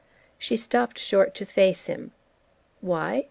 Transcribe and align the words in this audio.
She 0.39 0.57
stopped 0.57 0.97
short 0.97 1.35
to 1.35 1.45
face 1.45 1.85
him. 1.85 2.11
"Why? 2.79 3.19